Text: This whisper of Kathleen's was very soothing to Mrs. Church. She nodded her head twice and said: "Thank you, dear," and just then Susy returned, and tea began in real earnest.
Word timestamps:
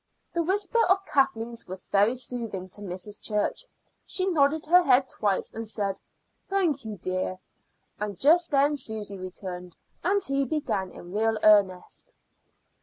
This 0.33 0.43
whisper 0.43 0.83
of 0.87 1.05
Kathleen's 1.05 1.67
was 1.67 1.85
very 1.85 2.15
soothing 2.15 2.69
to 2.69 2.81
Mrs. 2.81 3.21
Church. 3.21 3.65
She 4.03 4.25
nodded 4.25 4.65
her 4.65 4.81
head 4.81 5.07
twice 5.09 5.53
and 5.53 5.67
said: 5.67 5.99
"Thank 6.49 6.83
you, 6.85 6.97
dear," 6.97 7.37
and 7.99 8.19
just 8.19 8.49
then 8.49 8.77
Susy 8.77 9.19
returned, 9.19 9.75
and 10.03 10.19
tea 10.19 10.43
began 10.45 10.89
in 10.89 11.13
real 11.13 11.37
earnest. 11.43 12.13